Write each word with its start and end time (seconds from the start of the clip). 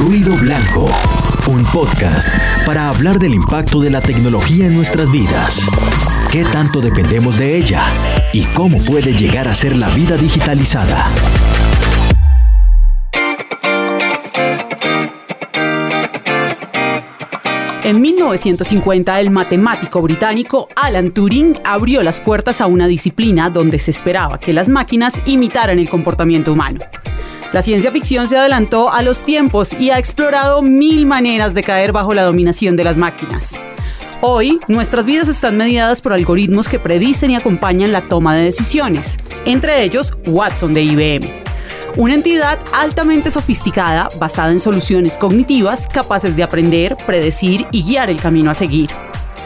Ruido 0.00 0.34
Blanco, 0.34 0.88
un 1.46 1.62
podcast 1.66 2.30
para 2.64 2.88
hablar 2.88 3.18
del 3.18 3.34
impacto 3.34 3.80
de 3.80 3.90
la 3.90 4.00
tecnología 4.00 4.64
en 4.66 4.74
nuestras 4.74 5.12
vidas. 5.12 5.68
¿Qué 6.32 6.42
tanto 6.42 6.80
dependemos 6.80 7.36
de 7.36 7.58
ella? 7.58 7.84
¿Y 8.32 8.44
cómo 8.44 8.82
puede 8.82 9.12
llegar 9.12 9.46
a 9.46 9.54
ser 9.54 9.76
la 9.76 9.90
vida 9.90 10.16
digitalizada? 10.16 11.06
En 17.84 18.00
1950, 18.00 19.20
el 19.20 19.30
matemático 19.30 20.00
británico 20.00 20.68
Alan 20.76 21.10
Turing 21.10 21.58
abrió 21.62 22.02
las 22.02 22.20
puertas 22.20 22.62
a 22.62 22.66
una 22.66 22.86
disciplina 22.86 23.50
donde 23.50 23.78
se 23.78 23.90
esperaba 23.90 24.40
que 24.40 24.54
las 24.54 24.70
máquinas 24.70 25.20
imitaran 25.26 25.78
el 25.78 25.90
comportamiento 25.90 26.54
humano. 26.54 26.80
La 27.52 27.62
ciencia 27.62 27.90
ficción 27.90 28.28
se 28.28 28.36
adelantó 28.36 28.92
a 28.92 29.02
los 29.02 29.24
tiempos 29.24 29.72
y 29.72 29.90
ha 29.90 29.98
explorado 29.98 30.62
mil 30.62 31.04
maneras 31.04 31.52
de 31.52 31.64
caer 31.64 31.90
bajo 31.90 32.14
la 32.14 32.22
dominación 32.22 32.76
de 32.76 32.84
las 32.84 32.96
máquinas. 32.96 33.60
Hoy, 34.20 34.60
nuestras 34.68 35.04
vidas 35.04 35.28
están 35.28 35.56
mediadas 35.56 36.00
por 36.00 36.12
algoritmos 36.12 36.68
que 36.68 36.78
predicen 36.78 37.32
y 37.32 37.36
acompañan 37.36 37.90
la 37.90 38.02
toma 38.02 38.36
de 38.36 38.44
decisiones, 38.44 39.16
entre 39.46 39.82
ellos 39.82 40.12
Watson 40.26 40.74
de 40.74 40.82
IBM. 40.82 41.28
Una 41.96 42.14
entidad 42.14 42.60
altamente 42.72 43.32
sofisticada 43.32 44.10
basada 44.20 44.52
en 44.52 44.60
soluciones 44.60 45.18
cognitivas 45.18 45.88
capaces 45.88 46.36
de 46.36 46.44
aprender, 46.44 46.96
predecir 47.04 47.66
y 47.72 47.82
guiar 47.82 48.10
el 48.10 48.20
camino 48.20 48.52
a 48.52 48.54
seguir. 48.54 48.90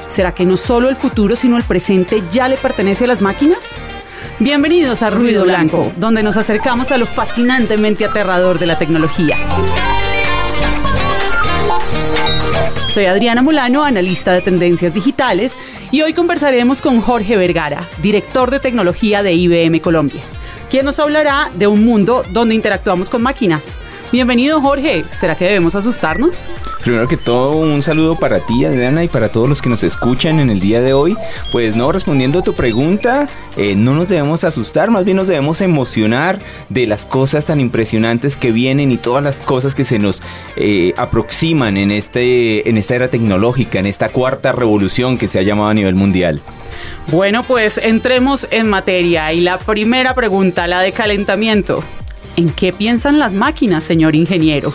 ¿Será 0.09 0.35
que 0.35 0.45
no 0.45 0.59
solo 0.59 0.91
el 0.91 0.97
futuro 0.97 1.37
sino 1.37 1.57
el 1.57 1.65
presente 1.65 2.23
ya 2.31 2.49
le 2.49 2.59
pertenece 2.59 3.05
a 3.05 3.09
las 3.09 3.23
máquinas? 3.23 3.79
Bienvenidos 4.41 5.05
a 5.05 5.11
Ruido 5.11 5.45
Blanco, 5.45 5.93
donde 5.97 6.25
nos 6.25 6.37
acercamos 6.37 6.91
a 6.91 6.99
lo 6.99 7.07
fascinantemente 7.07 8.05
aterrador 8.05 8.59
de 8.59 8.67
la 8.67 8.77
tecnología. 8.77 9.37
Soy 12.89 13.07
Adriana 13.07 13.43
Molano, 13.43 13.85
analista 13.85 14.33
de 14.33 14.41
tendencias 14.41 14.93
digitales, 14.93 15.57
y 15.93 16.03
hoy 16.03 16.15
conversaremos 16.15 16.83
con 16.83 17.01
Jorge 17.01 17.37
Vergara, 17.37 17.85
director 18.03 18.51
de 18.51 18.59
tecnología 18.59 19.23
de 19.23 19.35
IBM 19.35 19.81
Colombia, 19.81 20.23
quien 20.69 20.85
nos 20.85 20.99
hablará 20.99 21.51
de 21.55 21.69
un 21.69 21.85
mundo 21.85 22.25
donde 22.31 22.57
interactuamos 22.57 23.11
con 23.11 23.23
máquinas. 23.23 23.77
Bienvenido 24.15 24.61
Jorge, 24.61 25.05
¿será 25.11 25.35
que 25.35 25.45
debemos 25.45 25.75
asustarnos? 25.75 26.47
Primero 26.85 27.09
que 27.09 27.17
todo, 27.17 27.57
un 27.57 27.83
saludo 27.83 28.15
para 28.15 28.39
ti, 28.39 28.65
Adriana, 28.65 29.03
y 29.03 29.09
para 29.09 29.29
todos 29.29 29.49
los 29.49 29.61
que 29.61 29.69
nos 29.69 29.83
escuchan 29.83 30.39
en 30.39 30.51
el 30.51 30.61
día 30.61 30.81
de 30.81 30.93
hoy. 30.93 31.17
Pues 31.51 31.75
no, 31.75 31.91
respondiendo 31.91 32.39
a 32.39 32.43
tu 32.43 32.55
pregunta, 32.55 33.29
eh, 33.57 33.75
no 33.75 33.93
nos 33.93 34.07
debemos 34.07 34.45
asustar, 34.45 34.93
más 34.93 35.05
bien 35.05 35.17
nos 35.17 35.27
debemos 35.27 35.61
emocionar 35.61 36.39
de 36.69 36.87
las 36.87 37.07
cosas 37.07 37.47
tan 37.47 37.59
impresionantes 37.59 38.37
que 38.37 38.53
vienen 38.53 38.93
y 38.93 38.99
todas 38.99 39.25
las 39.25 39.41
cosas 39.41 39.75
que 39.75 39.83
se 39.83 39.99
nos 39.99 40.23
eh, 40.55 40.95
aproximan 40.97 41.77
en, 41.77 41.91
este, 41.91 42.69
en 42.71 42.79
esta 42.79 42.95
era 42.95 43.11
tecnológica, 43.11 43.81
en 43.81 43.87
esta 43.87 44.11
cuarta 44.11 44.53
revolución 44.53 45.19
que 45.19 45.27
se 45.27 45.41
ha 45.41 45.43
llamado 45.43 45.71
a 45.71 45.75
nivel 45.75 45.97
mundial. 45.97 46.41
Bueno, 47.09 47.43
pues 47.43 47.79
entremos 47.79 48.47
en 48.53 48.69
materia 48.69 49.33
y 49.33 49.41
la 49.41 49.59
primera 49.59 50.15
pregunta, 50.15 50.69
la 50.69 50.83
de 50.83 50.93
calentamiento. 50.93 51.83
¿En 52.37 52.51
qué 52.51 52.73
piensan 52.73 53.19
las 53.19 53.35
máquinas, 53.35 53.85
señor 53.85 54.17
ingeniero? 54.17 54.73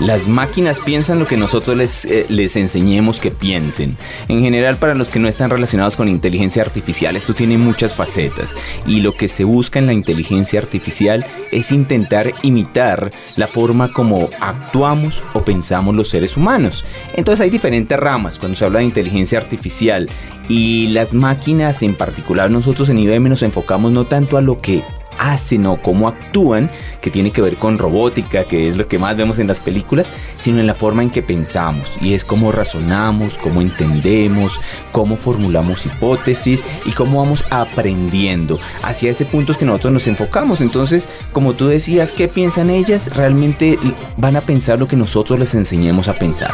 Las 0.00 0.26
máquinas 0.26 0.80
piensan 0.80 1.18
lo 1.18 1.26
que 1.26 1.36
nosotros 1.36 1.76
les, 1.76 2.04
eh, 2.06 2.26
les 2.30 2.56
enseñemos 2.56 3.20
que 3.20 3.30
piensen. 3.30 3.96
En 4.28 4.42
general, 4.42 4.78
para 4.78 4.94
los 4.94 5.10
que 5.10 5.18
no 5.18 5.28
están 5.28 5.50
relacionados 5.50 5.94
con 5.94 6.08
inteligencia 6.08 6.62
artificial, 6.62 7.14
esto 7.16 7.34
tiene 7.34 7.58
muchas 7.58 7.94
facetas. 7.94 8.56
Y 8.86 9.00
lo 9.00 9.12
que 9.12 9.28
se 9.28 9.44
busca 9.44 9.78
en 9.78 9.86
la 9.86 9.92
inteligencia 9.92 10.58
artificial 10.58 11.24
es 11.52 11.70
intentar 11.70 12.32
imitar 12.42 13.12
la 13.36 13.46
forma 13.46 13.92
como 13.92 14.30
actuamos 14.40 15.22
o 15.34 15.44
pensamos 15.44 15.94
los 15.94 16.08
seres 16.08 16.36
humanos. 16.36 16.84
Entonces 17.14 17.44
hay 17.44 17.50
diferentes 17.50 18.00
ramas 18.00 18.38
cuando 18.38 18.56
se 18.56 18.64
habla 18.64 18.78
de 18.78 18.86
inteligencia 18.86 19.38
artificial. 19.38 20.08
Y 20.48 20.88
las 20.88 21.14
máquinas 21.14 21.82
en 21.82 21.94
particular, 21.94 22.50
nosotros 22.50 22.88
en 22.88 22.98
IBM 22.98 23.28
nos 23.28 23.42
enfocamos 23.42 23.92
no 23.92 24.06
tanto 24.06 24.38
a 24.38 24.40
lo 24.40 24.58
que 24.58 24.82
hacen 25.18 25.66
o 25.66 25.80
cómo 25.80 26.08
actúan, 26.08 26.70
que 27.00 27.10
tiene 27.10 27.30
que 27.30 27.42
ver 27.42 27.56
con 27.56 27.78
robótica, 27.78 28.44
que 28.44 28.68
es 28.68 28.76
lo 28.76 28.86
que 28.88 28.98
más 28.98 29.16
vemos 29.16 29.38
en 29.38 29.46
las 29.46 29.60
películas, 29.60 30.10
sino 30.40 30.60
en 30.60 30.66
la 30.66 30.74
forma 30.74 31.02
en 31.02 31.10
que 31.10 31.22
pensamos 31.22 31.92
y 32.00 32.14
es 32.14 32.24
cómo 32.24 32.52
razonamos, 32.52 33.34
cómo 33.34 33.60
entendemos, 33.60 34.58
cómo 34.92 35.16
formulamos 35.16 35.86
hipótesis 35.86 36.64
y 36.84 36.92
cómo 36.92 37.18
vamos 37.18 37.44
aprendiendo. 37.50 38.58
Hacia 38.82 39.10
ese 39.10 39.24
punto 39.24 39.52
es 39.52 39.58
que 39.58 39.64
nosotros 39.64 39.92
nos 39.92 40.06
enfocamos. 40.06 40.60
Entonces, 40.60 41.08
como 41.32 41.54
tú 41.54 41.68
decías, 41.68 42.12
¿qué 42.12 42.28
piensan 42.28 42.70
ellas? 42.70 43.14
Realmente 43.14 43.78
van 44.16 44.36
a 44.36 44.40
pensar 44.40 44.78
lo 44.78 44.88
que 44.88 44.96
nosotros 44.96 45.38
les 45.38 45.54
enseñemos 45.54 46.08
a 46.08 46.14
pensar. 46.14 46.52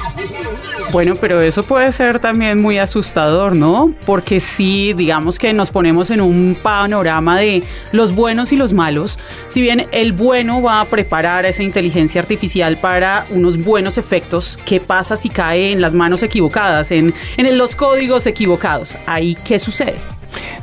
Bueno, 0.96 1.14
pero 1.14 1.42
eso 1.42 1.62
puede 1.62 1.92
ser 1.92 2.20
también 2.20 2.62
muy 2.62 2.78
asustador, 2.78 3.54
¿no? 3.54 3.92
Porque 4.06 4.40
si 4.40 4.94
digamos 4.94 5.38
que 5.38 5.52
nos 5.52 5.70
ponemos 5.70 6.10
en 6.10 6.22
un 6.22 6.56
panorama 6.62 7.38
de 7.38 7.64
los 7.92 8.14
buenos 8.14 8.50
y 8.50 8.56
los 8.56 8.72
malos, 8.72 9.18
si 9.48 9.60
bien 9.60 9.84
el 9.92 10.14
bueno 10.14 10.62
va 10.62 10.80
a 10.80 10.86
preparar 10.86 11.44
esa 11.44 11.62
inteligencia 11.62 12.22
artificial 12.22 12.78
para 12.78 13.26
unos 13.28 13.62
buenos 13.62 13.98
efectos, 13.98 14.58
¿qué 14.64 14.80
pasa 14.80 15.18
si 15.18 15.28
cae 15.28 15.70
en 15.70 15.82
las 15.82 15.92
manos 15.92 16.22
equivocadas, 16.22 16.90
en, 16.90 17.12
en 17.36 17.58
los 17.58 17.76
códigos 17.76 18.26
equivocados? 18.26 18.96
¿Ahí 19.04 19.36
qué 19.44 19.58
sucede? 19.58 19.96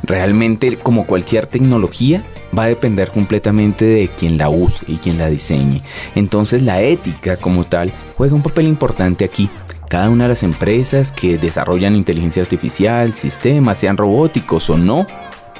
Realmente, 0.02 0.76
como 0.78 1.06
cualquier 1.06 1.46
tecnología, 1.46 2.24
va 2.56 2.64
a 2.64 2.68
depender 2.68 3.10
completamente 3.10 3.84
de 3.84 4.08
quien 4.08 4.36
la 4.36 4.48
use 4.48 4.84
y 4.88 4.96
quien 4.96 5.18
la 5.18 5.28
diseñe. 5.28 5.82
Entonces 6.16 6.62
la 6.62 6.82
ética 6.82 7.36
como 7.36 7.64
tal 7.64 7.92
juega 8.16 8.34
un 8.34 8.42
papel 8.42 8.66
importante 8.66 9.24
aquí 9.24 9.48
cada 9.94 10.10
una 10.10 10.24
de 10.24 10.30
las 10.30 10.42
empresas 10.42 11.12
que 11.12 11.38
desarrollan 11.38 11.94
inteligencia 11.94 12.42
artificial, 12.42 13.12
sistemas, 13.12 13.78
sean 13.78 13.96
robóticos 13.96 14.68
o 14.68 14.76
no, 14.76 15.06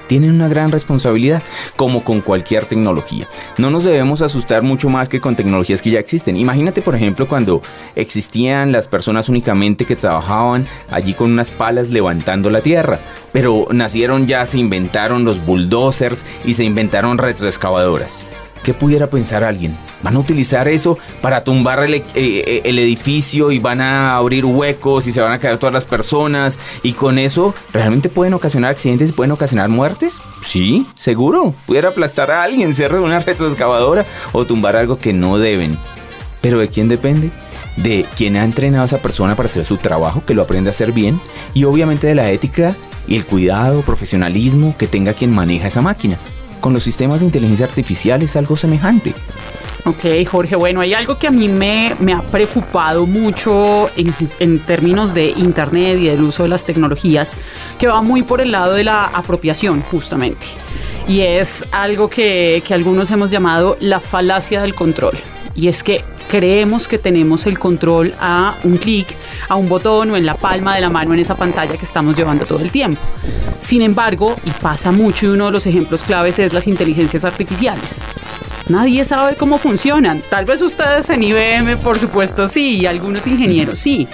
tienen 0.09 0.33
una 0.33 0.49
gran 0.49 0.73
responsabilidad, 0.73 1.41
como 1.77 2.03
con 2.03 2.21
cualquier 2.21 2.67
tecnología. 2.67 3.29
No 3.59 3.71
nos 3.71 3.85
debemos 3.85 4.23
asustar 4.23 4.65
mucho 4.65 4.89
más 4.89 5.09
que 5.09 5.21
con 5.21 5.37
tecnologías 5.37 5.81
que 5.81 5.91
ya 5.91 6.01
existen. 6.01 6.37
Imagínate, 6.37 6.83
por 6.83 6.97
ejemplo, 6.97 7.29
cuando 7.29 7.63
existían 7.95 8.73
las 8.73 8.89
personas 8.89 9.29
únicamente 9.29 9.85
que 9.85 9.95
trabajaban 9.95 10.67
allí 10.91 11.15
con 11.15 11.31
unas 11.31 11.53
palas 11.53 11.91
levantando 11.91 12.51
la 12.51 12.61
tierra. 12.61 12.99
Pero 13.33 13.69
nacieron 13.71 14.27
ya, 14.27 14.47
se 14.47 14.59
inventaron 14.59 15.25
los 15.25 15.47
bulldozers 15.47 16.27
y 16.45 16.55
se 16.55 16.65
inventaron 16.65 17.19
retroexcavadoras. 17.19 18.27
¿Qué 18.65 18.73
pudiera 18.73 19.09
pensar 19.09 19.45
alguien? 19.45 19.77
¿Van 20.03 20.17
a 20.17 20.19
utilizar 20.19 20.69
eso 20.69 20.97
para 21.21 21.45
tumbar 21.45 21.85
el, 21.85 21.95
eh, 21.95 22.03
eh, 22.15 22.63
el, 22.65 22.79
edificio 22.79 23.53
y 23.53 23.59
van 23.59 23.83
a 23.83 24.17
abrir 24.17 24.47
huecos 24.47 25.07
y 25.07 25.13
se 25.13 25.21
van 25.21 25.33
a 25.33 25.39
caer 25.39 25.59
todas 25.59 25.75
las 25.75 25.85
personas? 25.85 26.59
¿Y 26.83 26.95
con 26.95 27.19
eso 27.19 27.55
realmente 27.75 28.09
pueden 28.09 28.33
ocasionar 28.33 28.71
accidentes 28.71 29.11
y 29.11 29.13
pueden 29.13 29.33
ocasionar 29.33 29.69
muertes? 29.69 30.17
Sí, 30.43 30.87
seguro. 30.95 31.55
Pudiera 31.67 31.91
aplastar 31.91 32.31
a 32.31 32.43
alguien, 32.43 32.73
cerrar 32.73 33.03
una 33.03 33.21
retroexcavadora 33.27 34.07
o 34.33 34.47
tumbar 34.47 34.77
algo 34.77 34.99
que 34.99 35.13
no 35.13 35.37
deben. 35.37 35.77
¿Pero 36.41 36.59
de 36.59 36.69
quién 36.69 36.89
depende? 36.89 37.33
De 37.77 38.07
quien 38.17 38.37
ha 38.37 38.45
entrenado 38.45 38.85
a 38.85 38.87
esa 38.87 39.03
persona 39.03 39.37
para 39.37 39.47
hacer 39.47 39.67
su 39.67 39.77
trabajo, 39.77 40.23
que 40.27 40.33
lo 40.33 40.41
aprende 40.41 40.71
a 40.71 40.73
hacer 40.73 40.93
bien, 40.93 41.21
y 41.53 41.65
obviamente 41.65 42.07
de 42.07 42.15
la 42.15 42.31
ética 42.31 42.75
y 43.07 43.17
el 43.17 43.27
cuidado, 43.27 43.83
profesionalismo 43.83 44.75
que 44.79 44.87
tenga 44.87 45.13
quien 45.13 45.35
maneja 45.35 45.67
esa 45.67 45.83
máquina 45.83 46.17
con 46.65 46.73
los 46.73 46.83
sistemas 46.83 47.21
de 47.21 47.27
inteligencia 47.27 47.67
artificial 47.67 48.23
es 48.23 48.37
algo 48.37 48.57
semejante. 48.57 49.13
Ok, 49.85 50.27
Jorge, 50.27 50.57
bueno, 50.57 50.81
hay 50.81 50.95
algo 50.95 51.19
que 51.19 51.27
a 51.27 51.31
mí 51.31 51.47
me, 51.47 51.95
me 52.01 52.15
ha 52.15 52.23
preocupado 52.23 53.05
mucho 53.05 53.91
en, 53.99 54.15
en, 54.41 54.61
términos 54.61 55.13
de 55.13 55.27
Internet 55.27 55.99
y 56.01 56.07
del 56.07 56.23
uso 56.23 56.45
de 56.45 56.49
las 56.49 56.65
tecnologías, 56.65 57.37
que 57.79 57.87
va 57.87 58.01
muy 58.01 58.23
por 58.23 58.41
el 58.41 58.51
lado 58.51 58.73
de 58.73 58.83
la 58.83 59.05
apropiación, 59.05 59.83
justamente. 59.83 60.47
Y 61.07 61.21
es 61.21 61.67
algo 61.71 62.09
que, 62.09 62.63
que 62.67 62.73
algunos 62.73 63.11
hemos 63.11 63.31
llamado 63.31 63.77
la 63.81 64.01
falacia 64.01 64.63
del 64.63 64.75
control. 64.75 65.19
Y 65.55 65.69
es 65.69 65.83
que 65.83 66.03
creemos 66.29 66.89
que 66.89 66.99
tenemos 66.99 67.47
el 67.47 67.59
control 67.59 68.15
a 68.21 68.57
un 68.65 68.77
clic, 68.77 69.17
a 69.49 69.57
un 69.57 69.69
botón 69.69 70.11
o 70.11 70.17
en 70.17 70.27
la 70.27 70.37
palma 70.37 70.75
de 70.75 70.81
la 70.81 70.91
mano 70.91 71.15
en 71.15 71.21
esa 71.21 71.37
pantalla 71.37 71.77
que 71.77 71.85
estamos 71.85 72.17
llevando 72.17 72.47
todo 72.47 72.61
el 72.61 72.71
tiempo. 72.71 73.01
Sin 73.59 73.83
embargo, 73.83 74.35
y 74.45 74.51
pasa 74.51 74.93
mucho 74.93 75.27
y 75.27 75.31
uno 75.31 75.47
de 75.47 75.53
los 75.53 75.67
ejemplos 75.67 76.03
claves 76.03 76.39
es 76.39 76.53
las 76.53 76.67
inteligencias 76.67 77.25
artificiales. 77.25 78.01
Nadie 78.69 79.05
sabe 79.05 79.37
cómo 79.37 79.59
funcionan. 79.59 80.23
Tal 80.31 80.47
vez 80.47 80.63
ustedes 80.63 81.11
en 81.11 81.23
IBM, 81.23 81.77
por 81.79 81.99
supuesto, 81.99 82.47
sí, 82.47 82.79
y 82.79 82.87
algunos 82.87 83.27
ingenieros 83.27 83.79
sí. 83.79 84.09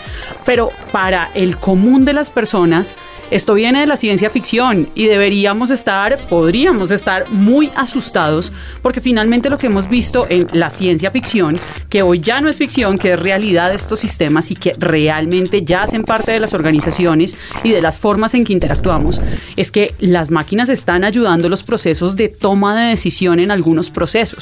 Pero 0.44 0.70
para 0.91 1.31
el 1.35 1.56
común 1.56 2.05
de 2.05 2.12
las 2.12 2.31
personas, 2.31 2.97
esto 3.31 3.55
viene 3.55 3.79
de 3.79 3.87
la 3.87 3.97
ciencia 3.97 4.29
ficción 4.29 4.88
y 4.97 5.06
deberíamos 5.06 5.70
estar, 5.70 6.19
podríamos 6.29 6.91
estar 6.91 7.31
muy 7.31 7.70
asustados 7.76 8.52
porque 8.82 9.00
finalmente 9.00 9.49
lo 9.49 9.56
que 9.56 9.69
hemos 9.69 9.88
visto 9.88 10.26
en 10.29 10.49
la 10.53 10.69
ciencia 10.69 11.12
ficción, 11.12 11.56
que 11.88 12.03
hoy 12.03 12.19
ya 12.19 12.41
no 12.41 12.49
es 12.49 12.58
ficción, 12.58 12.99
que 12.99 13.12
es 13.12 13.20
realidad 13.20 13.73
estos 13.73 14.00
sistemas 14.00 14.50
y 14.50 14.56
que 14.56 14.75
realmente 14.76 15.62
ya 15.62 15.85
hacen 15.85 16.03
parte 16.03 16.32
de 16.32 16.41
las 16.41 16.55
organizaciones 16.55 17.37
y 17.62 17.70
de 17.70 17.81
las 17.81 18.00
formas 18.00 18.35
en 18.35 18.44
que 18.44 18.53
interactuamos, 18.53 19.20
es 19.55 19.70
que 19.70 19.94
las 20.00 20.32
máquinas 20.32 20.69
están 20.69 21.05
ayudando 21.05 21.49
los 21.49 21.62
procesos 21.62 22.17
de 22.17 22.31
toma 22.31 22.76
de 22.76 22.91
decisión 22.91 23.38
en 23.38 23.53
algunos 23.53 23.91
procesos. 23.91 24.40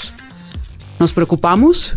¿Nos 0.98 1.12
preocupamos? 1.12 1.96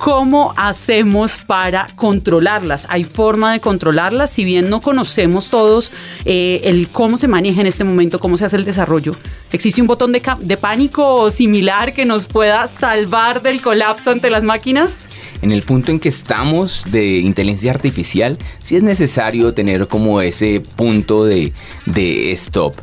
¿cómo 0.00 0.54
hacemos 0.56 1.38
para 1.38 1.88
controlarlas? 1.94 2.86
¿Hay 2.88 3.04
forma 3.04 3.52
de 3.52 3.60
controlarlas? 3.60 4.30
Si 4.30 4.44
bien 4.44 4.70
no 4.70 4.80
conocemos 4.80 5.50
todos 5.50 5.92
eh, 6.24 6.62
el 6.64 6.88
cómo 6.88 7.18
se 7.18 7.28
maneja 7.28 7.60
en 7.60 7.66
este 7.66 7.84
momento, 7.84 8.18
cómo 8.18 8.38
se 8.38 8.46
hace 8.46 8.56
el 8.56 8.64
desarrollo, 8.64 9.14
¿existe 9.52 9.82
un 9.82 9.86
botón 9.86 10.12
de, 10.12 10.22
de 10.40 10.56
pánico 10.56 11.30
similar 11.30 11.92
que 11.92 12.06
nos 12.06 12.24
pueda 12.24 12.66
salvar 12.66 13.42
del 13.42 13.60
colapso 13.60 14.10
ante 14.10 14.30
las 14.30 14.42
máquinas? 14.42 15.06
en 15.42 15.52
el 15.52 15.62
punto 15.62 15.90
en 15.90 15.98
que 15.98 16.10
estamos 16.10 16.84
de 16.90 17.18
inteligencia 17.18 17.70
artificial, 17.70 18.36
sí 18.60 18.76
es 18.76 18.82
necesario 18.82 19.54
tener 19.54 19.88
como 19.88 20.20
ese 20.20 20.60
punto 20.60 21.24
de, 21.24 21.52
de 21.86 22.32
stop. 22.32 22.74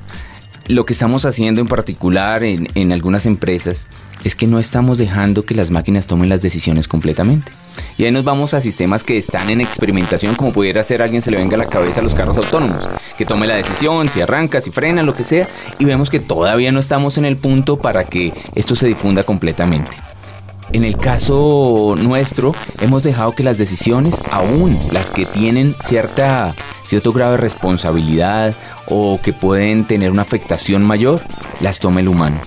Lo 0.67 0.85
que 0.85 0.91
estamos 0.91 1.23
haciendo 1.23 1.61
en 1.61 1.67
particular 1.67 2.43
en, 2.43 2.67
en 2.75 2.91
algunas 2.91 3.25
empresas 3.25 3.87
es 4.25 4.35
que 4.35 4.47
no 4.47 4.59
estamos 4.59 4.97
dejando 4.97 5.45
que 5.45 5.55
las 5.55 5.71
máquinas 5.71 6.07
tomen 6.07 6.27
las 6.27 6.41
decisiones 6.41 6.89
completamente. 6.89 7.53
Y 7.97 8.03
ahí 8.03 8.11
nos 8.11 8.25
vamos 8.25 8.53
a 8.53 8.59
sistemas 8.59 9.05
que 9.05 9.17
están 9.17 9.49
en 9.49 9.61
experimentación, 9.61 10.35
como 10.35 10.51
pudiera 10.51 10.83
ser 10.83 11.01
alguien 11.01 11.21
se 11.21 11.31
le 11.31 11.37
venga 11.37 11.55
a 11.55 11.59
la 11.59 11.67
cabeza 11.67 12.01
a 12.01 12.03
los 12.03 12.15
carros 12.15 12.37
autónomos, 12.37 12.87
que 13.17 13.25
tome 13.25 13.47
la 13.47 13.55
decisión, 13.55 14.09
si 14.09 14.19
arranca, 14.19 14.59
si 14.59 14.71
frena, 14.71 15.03
lo 15.03 15.13
que 15.13 15.23
sea, 15.23 15.47
y 15.79 15.85
vemos 15.85 16.09
que 16.09 16.19
todavía 16.19 16.71
no 16.73 16.79
estamos 16.79 17.17
en 17.17 17.23
el 17.23 17.37
punto 17.37 17.77
para 17.77 18.03
que 18.03 18.33
esto 18.53 18.75
se 18.75 18.87
difunda 18.87 19.23
completamente. 19.23 19.91
En 20.73 20.83
el 20.83 20.97
caso 20.97 21.95
nuestro, 21.97 22.53
hemos 22.81 23.01
dejado 23.01 23.33
que 23.33 23.43
las 23.43 23.57
decisiones, 23.57 24.21
aún 24.31 24.77
las 24.91 25.09
que 25.09 25.25
tienen 25.25 25.75
cierta, 25.79 26.55
cierto 26.85 27.13
grado 27.13 27.31
de 27.31 27.37
responsabilidad 27.37 28.55
o 28.87 29.19
que 29.21 29.31
pueden 29.31 29.87
tener 29.87 30.11
una 30.11 30.23
afectación 30.23 30.83
mayor, 30.83 31.21
las 31.61 31.79
tome 31.79 32.01
el 32.01 32.09
humano. 32.09 32.41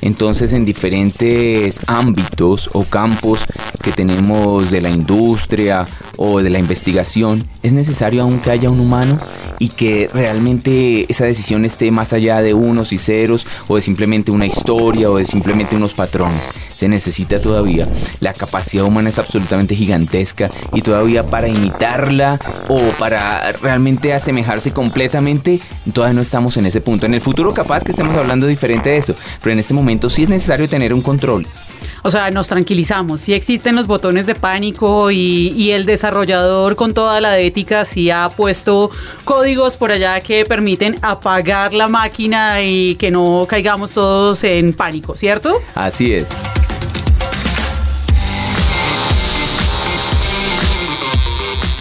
Entonces 0.00 0.52
en 0.52 0.64
diferentes 0.64 1.80
ámbitos 1.86 2.70
o 2.72 2.84
campos 2.84 3.44
que 3.82 3.92
tenemos 3.92 4.70
de 4.70 4.80
la 4.80 4.90
industria 4.90 5.86
o 6.16 6.40
de 6.42 6.50
la 6.50 6.58
investigación, 6.58 7.44
es 7.62 7.72
necesario 7.72 8.22
aún 8.22 8.40
que 8.40 8.50
haya 8.50 8.70
un 8.70 8.80
humano 8.80 9.18
y 9.58 9.70
que 9.70 10.10
realmente 10.12 11.06
esa 11.08 11.24
decisión 11.24 11.64
esté 11.64 11.90
más 11.90 12.12
allá 12.12 12.40
de 12.42 12.54
unos 12.54 12.92
y 12.92 12.98
ceros 12.98 13.46
o 13.68 13.76
de 13.76 13.82
simplemente 13.82 14.30
una 14.30 14.46
historia 14.46 15.10
o 15.10 15.16
de 15.16 15.24
simplemente 15.24 15.76
unos 15.76 15.94
patrones. 15.94 16.50
Se 16.74 16.88
necesita 16.88 17.40
todavía. 17.40 17.88
La 18.20 18.34
capacidad 18.34 18.84
humana 18.84 19.08
es 19.08 19.18
absolutamente 19.18 19.74
gigantesca 19.74 20.50
y 20.72 20.82
todavía 20.82 21.26
para 21.26 21.48
imitarla 21.48 22.38
o 22.68 22.80
para 22.98 23.52
realmente 23.52 24.12
asemejarse 24.12 24.72
completamente, 24.72 25.60
todavía 25.92 26.14
no 26.14 26.22
estamos 26.22 26.56
en 26.56 26.66
ese 26.66 26.80
punto. 26.80 27.06
En 27.06 27.14
el 27.14 27.20
futuro 27.20 27.54
capaz 27.54 27.84
que 27.84 27.90
estemos 27.90 28.16
hablando 28.16 28.46
diferente 28.46 28.90
de 28.90 28.98
eso, 28.98 29.14
pero 29.42 29.52
en 29.52 29.58
este 29.58 29.74
momento 29.74 30.10
sí 30.10 30.24
es 30.24 30.28
necesario 30.28 30.68
tener 30.68 30.92
un 30.92 31.02
control 31.02 31.46
o 32.02 32.10
sea, 32.10 32.30
nos 32.30 32.48
tranquilizamos. 32.48 33.20
Si 33.20 33.32
existen 33.32 33.76
los 33.76 33.86
botones 33.86 34.26
de 34.26 34.34
pánico 34.34 35.10
y, 35.10 35.66
el 35.66 35.84
desarrollador 35.84 36.76
con 36.76 36.94
toda 36.94 37.20
la 37.20 37.38
ética 37.38 37.84
sí 37.84 38.10
ha 38.10 38.28
puesto 38.28 38.90
códigos 39.24 39.76
por 39.76 39.90
allá 39.90 40.20
que 40.20 40.44
permiten 40.44 40.98
apagar 41.02 41.74
la 41.74 41.88
máquina 41.88 42.62
y 42.62 42.94
que 42.94 43.10
no 43.10 43.46
caigamos 43.48 43.92
todos 43.92 44.44
en 44.44 44.72
pánico, 44.72 45.16
¿cierto? 45.16 45.60
Así 45.74 46.12
es. 46.12 46.30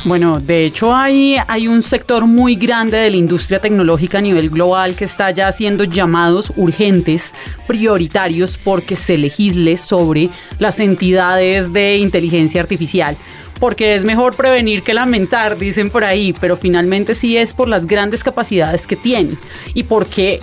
Bueno, 0.05 0.39
de 0.39 0.65
hecho 0.65 0.95
hay, 0.95 1.37
hay 1.47 1.67
un 1.67 1.81
sector 1.81 2.27
muy 2.27 2.55
grande 2.55 2.95
de 2.97 3.09
la 3.09 3.17
industria 3.17 3.59
tecnológica 3.59 4.19
a 4.19 4.21
nivel 4.21 4.51
global 4.51 4.95
que 4.95 5.05
está 5.05 5.31
ya 5.31 5.47
haciendo 5.47 5.83
llamados 5.83 6.53
urgentes, 6.55 7.33
prioritarios, 7.65 8.55
porque 8.55 8.95
se 8.95 9.17
legisle 9.17 9.77
sobre 9.77 10.29
las 10.59 10.79
entidades 10.79 11.73
de 11.73 11.97
inteligencia 11.97 12.61
artificial. 12.61 13.17
Porque 13.59 13.95
es 13.95 14.03
mejor 14.03 14.35
prevenir 14.35 14.83
que 14.83 14.93
lamentar, 14.93 15.57
dicen 15.57 15.89
por 15.89 16.03
ahí, 16.03 16.35
pero 16.39 16.55
finalmente 16.55 17.15
sí 17.15 17.35
es 17.35 17.55
por 17.55 17.67
las 17.67 17.87
grandes 17.87 18.23
capacidades 18.23 18.85
que 18.85 18.95
tiene. 18.95 19.39
Y 19.73 19.83
porque 19.83 20.39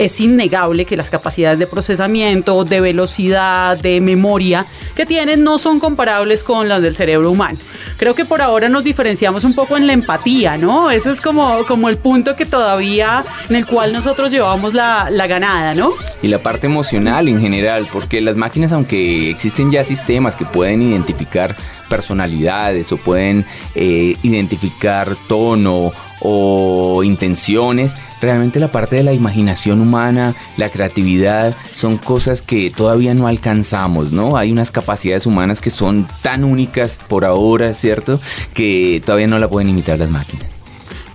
es 0.00 0.18
innegable 0.18 0.86
que 0.86 0.96
las 0.96 1.10
capacidades 1.10 1.58
de 1.58 1.66
procesamiento, 1.66 2.64
de 2.64 2.80
velocidad, 2.80 3.76
de 3.76 4.00
memoria 4.00 4.64
que 4.96 5.04
tienen 5.04 5.44
no 5.44 5.58
son 5.58 5.78
comparables 5.78 6.42
con 6.42 6.68
las 6.68 6.80
del 6.80 6.96
cerebro 6.96 7.30
humano. 7.30 7.58
Creo 7.98 8.14
que 8.14 8.24
por 8.24 8.40
ahora 8.40 8.70
nos 8.70 8.82
diferenciamos 8.82 9.44
un 9.44 9.54
poco 9.54 9.76
en 9.76 9.86
la 9.86 9.92
empatía, 9.92 10.56
¿no? 10.56 10.90
Ese 10.90 11.10
es 11.10 11.20
como, 11.20 11.66
como 11.66 11.90
el 11.90 11.98
punto 11.98 12.34
que 12.34 12.46
todavía 12.46 13.26
en 13.50 13.56
el 13.56 13.66
cual 13.66 13.92
nosotros 13.92 14.30
llevamos 14.30 14.72
la, 14.72 15.10
la 15.10 15.26
ganada, 15.26 15.74
¿no? 15.74 15.92
Y 16.22 16.28
la 16.28 16.38
parte 16.38 16.66
emocional 16.66 17.28
en 17.28 17.38
general, 17.38 17.86
porque 17.92 18.22
las 18.22 18.36
máquinas, 18.36 18.72
aunque 18.72 19.28
existen 19.28 19.70
ya 19.70 19.84
sistemas 19.84 20.34
que 20.34 20.46
pueden 20.46 20.80
identificar 20.80 21.54
personalidades 21.90 22.90
o 22.92 22.96
pueden 22.96 23.44
eh, 23.74 24.16
identificar 24.22 25.14
tono 25.28 25.92
o 26.20 27.02
intenciones, 27.02 27.96
realmente 28.20 28.60
la 28.60 28.72
parte 28.72 28.96
de 28.96 29.02
la 29.02 29.12
imaginación 29.12 29.80
humana, 29.80 30.34
la 30.56 30.68
creatividad, 30.68 31.56
son 31.74 31.98
cosas 31.98 32.42
que 32.42 32.70
todavía 32.70 33.14
no 33.14 33.26
alcanzamos, 33.26 34.12
¿no? 34.12 34.36
Hay 34.36 34.52
unas 34.52 34.70
capacidades 34.70 35.26
humanas 35.26 35.60
que 35.60 35.70
son 35.70 36.08
tan 36.22 36.44
únicas 36.44 37.00
por 37.08 37.24
ahora, 37.24 37.74
¿cierto? 37.74 38.20
Que 38.54 39.02
todavía 39.04 39.26
no 39.26 39.38
la 39.38 39.48
pueden 39.48 39.68
imitar 39.68 39.98
las 39.98 40.10
máquinas. 40.10 40.62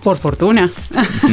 Por 0.04 0.18
fortuna. 0.18 0.72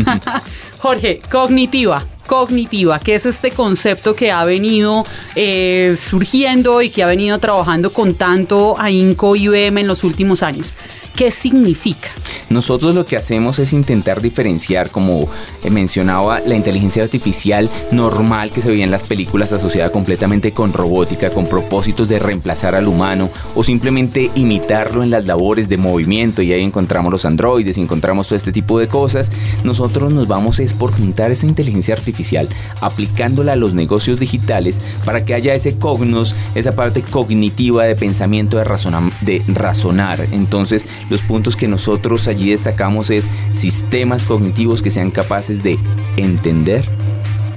Jorge, 0.79 1.21
cognitiva 1.31 2.07
cognitiva, 2.27 2.99
que 2.99 3.15
es 3.15 3.27
este 3.27 3.51
concepto 3.51 4.15
que 4.15 4.31
ha 4.31 4.45
venido 4.45 5.05
eh, 5.35 5.97
surgiendo 5.99 6.81
y 6.81 6.89
que 6.89 7.03
ha 7.03 7.07
venido 7.07 7.39
trabajando 7.39 7.93
con 7.93 8.15
tanto 8.15 8.77
AINCO 8.79 9.37
y 9.37 9.45
IBM 9.45 9.79
en 9.79 9.87
los 9.87 10.03
últimos 10.05 10.43
años. 10.43 10.75
¿Qué 11.17 11.31
significa? 11.31 12.09
Nosotros 12.49 12.95
lo 12.95 13.05
que 13.05 13.17
hacemos 13.17 13.59
es 13.59 13.73
intentar 13.73 14.23
diferenciar, 14.23 14.91
como 14.91 15.29
mencionaba, 15.71 16.41
la 16.41 16.55
inteligencia 16.55 17.03
artificial 17.03 17.71
normal 17.91 18.51
que 18.51 18.61
se 18.61 18.71
veía 18.71 18.85
en 18.85 18.91
las 18.91 19.03
películas 19.03 19.53
asociada 19.53 19.91
completamente 19.91 20.53
con 20.53 20.73
robótica, 20.73 21.31
con 21.31 21.47
propósitos 21.47 22.09
de 22.09 22.19
reemplazar 22.19 22.75
al 22.75 22.89
humano 22.89 23.31
o 23.55 23.63
simplemente 23.63 24.31
imitarlo 24.35 25.03
en 25.03 25.11
las 25.11 25.27
labores 25.27 25.69
de 25.69 25.77
movimiento 25.77 26.43
y 26.43 26.53
ahí 26.53 26.63
encontramos 26.63 27.13
los 27.13 27.25
androides, 27.25 27.79
encontramos 27.79 28.29
todo 28.29 28.37
este 28.37 28.53
tipo 28.53 28.79
de 28.79 28.89
cosas. 28.89 29.31
Nosotros 29.65 30.13
nos 30.13 30.29
vamos 30.29 30.61
es 30.61 30.75
por 30.75 30.93
juntar 30.93 31.31
esa 31.31 31.47
inteligencia 31.47 31.95
artificial 31.95 32.49
aplicándola 32.81 33.53
a 33.53 33.57
los 33.57 33.75
negocios 33.75 34.19
digitales 34.19 34.81
para 35.05 35.25
que 35.25 35.35
haya 35.35 35.55
ese 35.55 35.77
cognos, 35.79 36.35
esa 36.55 36.75
parte 36.75 37.03
cognitiva 37.03 37.85
de 37.85 37.97
pensamiento, 37.97 38.59
de 38.59 39.43
razonar. 39.49 40.29
Entonces, 40.33 40.87
los 41.13 41.23
puntos 41.23 41.57
que 41.57 41.69
nosotros 41.69 42.27
allí 42.27 42.51
destacamos 42.51 43.11
es 43.11 43.31
sistemas 43.53 44.25
cognitivos 44.25 44.83
que 44.83 44.91
sean 44.91 45.11
capaces 45.11 45.63
de 45.63 45.79
entender, 46.17 46.89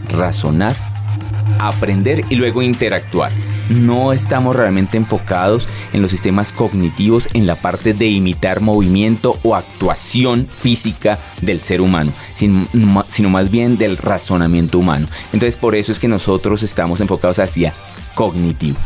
razonar, 0.09 0.75
aprender 1.59 2.23
y 2.29 2.35
luego 2.35 2.61
interactuar. 2.61 3.31
No 3.69 4.13
estamos 4.13 4.55
realmente 4.55 4.97
enfocados 4.97 5.67
en 5.91 6.03
los 6.03 6.11
sistemas 6.11 6.51
cognitivos 6.51 7.27
en 7.33 7.47
la 7.47 7.55
parte 7.55 7.95
de 7.95 8.07
imitar 8.07 8.61
movimiento 8.61 9.39
o 9.41 9.55
actuación 9.55 10.47
física 10.47 11.17
del 11.41 11.59
ser 11.61 11.81
humano, 11.81 12.11
sino, 12.35 13.29
más 13.29 13.49
bien 13.49 13.77
del 13.77 13.97
razonamiento 13.97 14.77
humano. 14.77 15.07
Entonces 15.33 15.55
por 15.55 15.75
eso 15.75 15.91
es 15.91 15.97
que 15.97 16.07
nosotros 16.07 16.61
estamos 16.61 17.01
enfocados 17.01 17.39
hacia 17.39 17.73
cognitivo. 18.13 18.77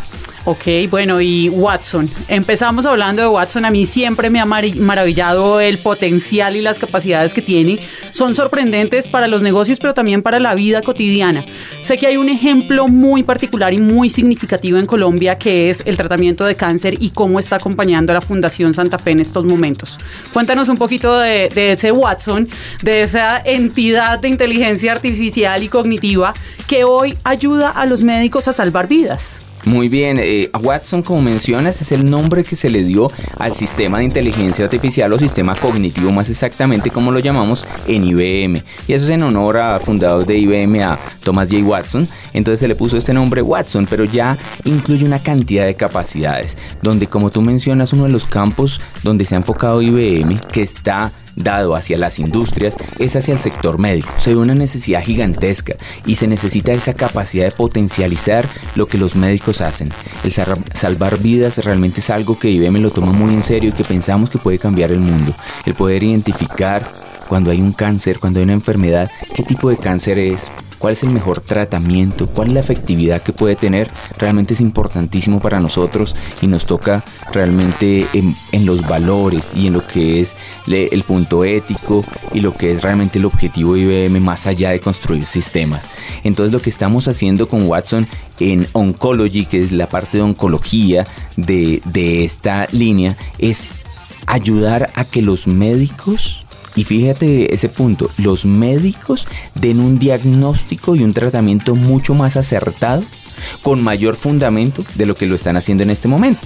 Ok, 0.46 0.66
bueno, 0.90 1.20
y 1.20 1.50
Watson. 1.50 2.10
Empezamos 2.28 2.86
hablando 2.86 3.22
de 3.22 3.28
Watson. 3.28 3.66
A 3.66 3.72
mí 3.72 3.86
siempre 3.86 4.30
me 4.30 4.40
ha 4.40 4.46
maravillado 4.46 5.60
el 5.60 5.78
potencial 5.80 6.56
y 6.56 6.62
las 6.62 6.80
capacidades 6.80 7.34
que 7.34 7.42
tiene. 7.42 7.80
Son 8.12 8.36
sorprendentes 8.36 9.08
para 9.08 9.28
los 9.28 9.42
negocios, 9.42 9.80
pero 9.80 9.94
también 9.94 10.22
para 10.22 10.40
la 10.40 10.56
vida 10.56 10.82
cotidiana. 10.82 11.46
Sé 11.82 11.98
que 11.98 12.08
hay 12.08 12.18
un 12.18 12.30
ejemplo 12.30 12.88
muy 12.88 13.24
particular 13.24 13.74
y 13.74 13.80
muy 13.80 14.10
significativo 14.10 14.78
en 14.78 14.86
Colombia 14.86 15.38
que 15.38 15.70
es 15.70 15.84
el 15.86 15.98
tratamiento 15.98 16.46
de 16.46 16.56
cáncer 16.56 16.96
y 17.00 17.10
cómo 17.10 17.38
está 17.38 17.58
acompañando 17.58 18.12
a 18.14 18.16
la 18.16 18.22
Fundación 18.22 18.74
Santa 18.74 18.98
Fe 18.98 19.12
en 19.12 19.20
estos 19.20 19.46
momentos. 19.46 19.98
Cuéntanos 20.34 20.70
un 20.70 20.78
poquito 20.78 21.20
de, 21.20 21.50
de 21.50 21.74
ese 21.74 21.92
Watson, 21.92 22.48
de 22.82 23.02
esa 23.02 23.42
entidad 23.44 24.20
de 24.20 24.30
inteligencia 24.30 24.94
artificial 24.94 25.62
y 25.64 25.68
cognitiva 25.68 26.34
que 26.68 26.86
hoy 26.86 27.18
ayuda 27.24 27.70
a 27.70 27.86
los 27.86 28.04
médicos 28.04 28.48
a 28.48 28.54
salvar 28.54 28.88
vidas. 28.88 29.42
Muy 29.66 29.90
bien, 29.90 30.18
eh, 30.20 30.50
Watson, 30.62 31.02
como 31.02 31.22
mencionas, 31.22 31.82
es 31.82 31.92
el 31.92 32.10
nombre 32.10 32.44
que 32.44 32.56
se 32.56 32.70
le 32.70 32.84
dio 32.84 33.12
al 33.38 33.54
sistema 33.54 34.00
de 34.00 34.06
inteligencia 34.06 34.66
artificial 34.66 35.12
o 35.12 35.20
sistema 35.20 35.54
cognitivo, 35.56 36.12
más 36.12 36.30
exactamente 36.30 36.90
como 36.90 37.12
lo 37.12 37.20
llamamos 37.20 37.68
en 37.86 38.06
IBM. 38.06 38.64
Y 38.88 38.94
eso 38.94 39.06
es 39.06 39.12
en 39.12 39.24
honor 39.24 39.58
a 39.58 39.80
fundador 39.80 40.26
de 40.26 40.38
IBM, 40.38 40.82
a 40.84 41.00
Thomas 41.24 41.50
J. 41.52 41.64
Watson. 41.64 42.08
Entonces 42.34 42.62
se 42.62 42.68
le 42.68 42.76
puso 42.76 42.98
este 42.98 43.14
nombre 43.14 43.42
Watson, 43.42 43.86
pero 43.90 44.06
ya 44.06 44.38
incluye 44.64 45.06
una 45.06 45.22
cantidad 45.22 45.66
de 45.66 45.76
capacidades, 45.76 46.58
donde 46.82 47.08
como 47.08 47.30
tú 47.30 47.42
mencionas, 47.42 47.92
uno 47.92 48.04
de 48.04 48.10
los 48.10 48.26
campos 48.26 48.80
donde 49.04 49.26
se 49.26 49.36
ha 49.36 49.40
enfocado 49.40 49.82
IBM, 49.82 50.40
que 50.52 50.62
está 50.62 51.12
dado 51.40 51.76
hacia 51.76 51.98
las 51.98 52.20
industrias 52.20 52.78
es 53.00 53.16
hacia 53.16 53.34
el 53.34 53.40
sector 53.40 53.80
médico. 53.80 54.10
Se 54.18 54.32
ve 54.34 54.40
una 54.40 54.54
necesidad 54.54 55.04
gigantesca 55.04 55.76
y 56.06 56.16
se 56.16 56.28
necesita 56.28 56.74
esa 56.74 56.94
capacidad 56.94 57.46
de 57.46 57.52
potencializar 57.52 58.50
lo 58.76 58.86
que 58.86 58.98
los 58.98 59.16
médicos 59.16 59.62
hacen. 59.62 59.92
El 60.24 60.32
salvar 60.32 61.18
vidas 61.18 61.64
realmente 61.64 62.02
es 62.02 62.10
algo 62.10 62.38
que 62.38 62.52
IBM 62.52 62.80
lo 62.82 62.92
toma 62.92 63.12
muy 63.12 63.34
en 63.34 63.42
serio 63.44 63.70
y 63.70 63.74
que 63.74 63.84
pensamos 63.84 64.30
que 64.30 64.38
puede 64.38 64.60
cambiar 64.60 64.92
el 64.92 65.00
mundo. 65.00 65.34
El 65.66 65.74
poder 65.74 66.04
identificar 66.04 67.10
cuando 67.28 67.52
hay 67.52 67.62
un 67.62 67.74
cáncer, 67.74 68.20
cuando 68.20 68.40
hay 68.40 68.44
una 68.44 68.54
enfermedad, 68.54 69.10
qué 69.34 69.44
tipo 69.44 69.70
de 69.70 69.78
cáncer 69.78 70.18
es, 70.20 70.50
cuál 70.80 70.94
es 70.94 71.04
el 71.04 71.12
mejor 71.12 71.42
tratamiento, 71.42 72.28
cuál 72.28 72.48
es 72.48 72.54
la 72.56 72.60
efectividad 72.62 73.22
que 73.22 73.34
puede 73.34 73.56
tener, 73.56 73.92
realmente 74.18 74.54
es 74.54 74.62
importantísimo 74.62 75.40
para 75.40 75.60
nosotros 75.60 76.16
y 76.42 76.48
nos 76.48 76.66
toca 76.66 77.04
realmente 77.32 78.08
en, 78.14 78.36
los 78.66 78.82
valores 78.88 79.52
y 79.56 79.68
en 79.68 79.74
lo 79.74 79.86
que 79.86 80.22
es 80.22 80.36
el 80.68 81.04
punto 81.04 81.44
ético 81.44 82.04
y 82.34 82.40
lo 82.40 82.54
que 82.56 82.72
es 82.72 82.82
realmente 82.82 83.20
el 83.20 83.26
objetivo 83.26 83.74
de 83.74 83.82
IBM 83.82 84.20
más 84.20 84.48
allá 84.48 84.72
de 84.72 84.80
construir 84.80 85.26
sistemas. 85.26 85.90
Entonces 86.24 86.52
lo 86.52 86.62
que 86.62 86.70
estamos 86.70 87.08
haciendo 87.08 87.48
con 87.48 87.68
Watson 87.68 88.08
en 88.40 88.68
Oncology, 88.74 89.46
que 89.46 89.62
es 89.62 89.72
la 89.72 89.90
parte 89.90 90.18
de 90.18 90.24
oncología 90.24 91.08
de, 91.36 91.82
de 91.86 92.24
esta 92.24 92.68
línea, 92.72 93.18
es 93.38 93.72
ayudar 94.28 94.92
a 94.96 95.06
que 95.06 95.22
los 95.22 95.48
médicos 95.48 96.46
y 96.76 96.84
fíjate 96.84 97.54
ese 97.54 97.70
punto, 97.70 98.10
los 98.18 98.46
médicos 98.46 99.28
den 99.56 99.80
un 99.80 100.00
diagnóstico 100.00 100.96
y 100.96 101.04
un 101.04 101.14
tratamiento 101.14 101.76
mucho 101.76 102.14
más 102.14 102.38
acertado 102.38 103.04
con 103.62 103.82
mayor 103.82 104.16
fundamento 104.16 104.84
de 104.96 105.06
lo 105.06 105.16
que 105.16 105.26
lo 105.26 105.36
están 105.36 105.58
haciendo 105.58 105.84
en 105.84 105.90
este 105.90 106.08
momento. 106.08 106.42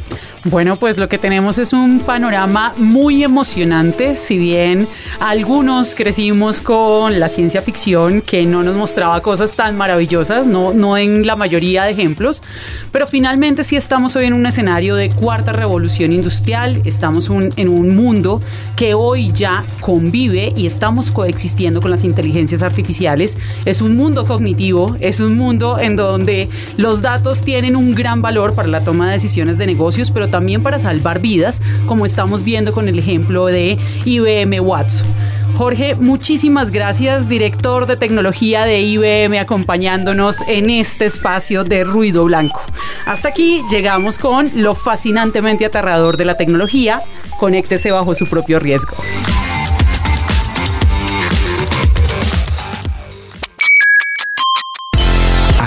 Bueno, 0.46 0.76
pues 0.76 0.98
lo 0.98 1.08
que 1.08 1.18
tenemos 1.18 1.58
es 1.58 1.72
un 1.72 2.00
panorama 2.00 2.74
muy 2.76 3.24
emocionante, 3.24 4.18
si 4.18 4.38
bien 4.38 4.90
algunos 5.22 5.96
crecimos 5.96 6.60
con 6.60 7.18
la 7.18 7.30
ciencia 7.30 7.62
ficción 7.62 8.22
que 8.22 8.46
no 8.46 8.62
nos 8.62 8.76
mostraba 8.76 9.22
cosas 9.22 9.54
tan 9.54 9.78
maravillosas, 9.78 10.46
no, 10.46 10.74
no 10.74 10.98
en 10.98 11.26
la 11.26 11.38
mayoría 11.38 11.86
de 11.86 11.92
ejemplos, 11.92 12.44
pero 12.92 13.08
finalmente 13.08 13.64
sí 13.64 13.78
estamos 13.78 14.18
hoy 14.18 14.26
en 14.26 14.34
un 14.34 14.46
escenario 14.46 14.96
de 14.96 15.12
cuarta 15.12 15.54
revolución 15.54 16.12
industrial, 16.12 16.82
estamos 16.84 17.30
en 17.30 17.70
un 17.70 17.96
mundo 17.96 18.42
que 18.76 18.94
hoy 18.94 19.32
ya 19.32 19.64
convive 19.80 20.52
y 20.58 20.66
estamos 20.66 21.10
coexistiendo 21.10 21.82
con 21.82 21.90
las 21.90 22.04
inteligencias 22.04 22.62
artificiales, 22.62 23.38
es 23.64 23.82
un 23.82 23.96
mundo 23.96 24.26
cognitivo, 24.26 24.98
es 25.00 25.22
un 25.22 25.38
mundo 25.38 25.80
en 25.80 25.96
donde 25.96 26.50
los 26.84 27.02
datos 27.02 27.46
tienen 27.46 27.78
un 27.78 27.96
gran 27.96 28.22
valor 28.22 28.56
para 28.56 28.68
la 28.68 28.84
toma 28.84 29.06
de 29.06 29.14
decisiones 29.14 29.58
de 29.58 29.66
negocios, 29.66 30.12
pero 30.12 30.28
también 30.28 30.62
para 30.62 30.80
salvar 30.80 31.22
vidas, 31.22 31.62
como 31.86 32.06
estamos 32.06 32.44
viendo 32.44 32.74
con 32.74 32.90
el 32.90 33.00
ejemplo 33.00 33.46
de 33.46 33.80
IBM 34.04 34.60
Watson. 34.60 35.08
Jorge, 35.56 35.96
muchísimas 35.96 36.72
gracias, 36.72 37.30
director 37.30 37.86
de 37.86 37.96
tecnología 37.96 38.66
de 38.66 38.82
IBM, 38.82 39.40
acompañándonos 39.40 40.42
en 40.50 40.70
este 40.70 41.06
espacio 41.06 41.64
de 41.64 41.86
ruido 41.86 42.26
blanco. 42.26 42.62
Hasta 43.06 43.30
aquí 43.30 43.62
llegamos 43.72 44.20
con 44.20 44.52
lo 44.54 44.76
fascinantemente 44.76 45.64
aterrador 45.64 46.18
de 46.18 46.26
la 46.26 46.36
tecnología. 46.36 47.02
Conéctese 47.40 47.92
bajo 47.92 48.14
su 48.14 48.28
propio 48.28 48.60
riesgo. 48.60 48.98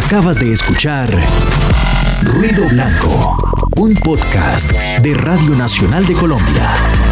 Acabas 0.07 0.39
de 0.39 0.53
escuchar 0.53 1.09
Ruido 2.23 2.69
Blanco, 2.69 3.37
un 3.77 3.93
podcast 3.95 4.71
de 4.71 5.15
Radio 5.15 5.57
Nacional 5.57 6.07
de 6.07 6.15
Colombia. 6.15 7.06